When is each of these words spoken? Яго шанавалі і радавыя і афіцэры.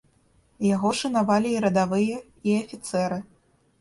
Яго 0.67 0.93
шанавалі 1.01 1.49
і 1.57 1.61
радавыя 1.67 2.17
і 2.51 2.59
афіцэры. 2.63 3.21